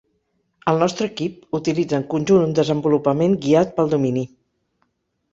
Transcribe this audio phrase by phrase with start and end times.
[0.69, 4.25] El nostre equip utilitza en conjunt un desenvolupament guiat pel domini.